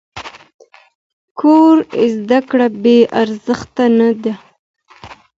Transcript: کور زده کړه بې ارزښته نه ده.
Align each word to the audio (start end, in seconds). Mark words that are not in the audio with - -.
کور 1.39 1.77
زده 2.17 2.39
کړه 2.49 2.67
بې 2.81 2.97
ارزښته 3.21 3.85
نه 3.97 4.09
ده. 4.23 4.33